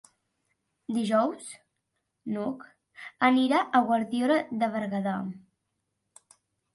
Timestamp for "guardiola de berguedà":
3.91-5.13